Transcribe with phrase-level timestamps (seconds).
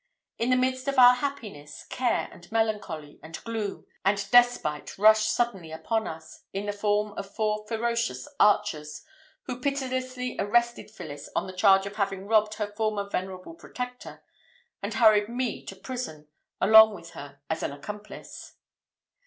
[0.39, 5.71] In the midst of our happiness, care, and melancholy, and gloom, and despite rushed suddenly
[5.71, 9.03] upon us, in the form of four ferocious archers,
[9.43, 14.23] who pitilessly arrested Phillis on the charge of having robbed her former venerable protector,
[14.81, 16.27] and hurried me to prison
[16.59, 18.55] along with her as an accomplice.